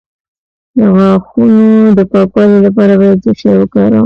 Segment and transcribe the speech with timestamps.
[0.77, 1.67] د غاښونو
[1.97, 3.99] د پاکوالي لپاره باید څه شی وکاروم؟